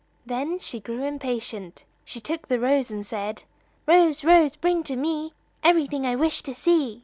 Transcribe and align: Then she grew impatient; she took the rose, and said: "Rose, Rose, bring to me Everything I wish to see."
Then 0.25 0.57
she 0.57 0.79
grew 0.79 1.03
impatient; 1.03 1.85
she 2.03 2.19
took 2.19 2.47
the 2.47 2.57
rose, 2.59 2.89
and 2.89 3.05
said: 3.05 3.43
"Rose, 3.85 4.23
Rose, 4.23 4.55
bring 4.55 4.81
to 4.85 4.95
me 4.95 5.31
Everything 5.63 6.07
I 6.07 6.15
wish 6.15 6.41
to 6.41 6.55
see." 6.55 6.99